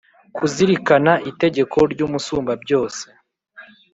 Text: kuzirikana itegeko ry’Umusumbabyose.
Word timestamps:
kuzirikana 0.35 1.13
itegeko 1.31 1.77
ry’Umusumbabyose. 1.93 3.05